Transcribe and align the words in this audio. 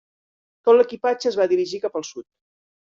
Tot 0.69 0.77
l'equipatge 0.79 1.31
es 1.33 1.39
va 1.43 1.49
dirigir 1.55 1.85
cap 1.87 2.03
al 2.03 2.11
sud. 2.13 2.31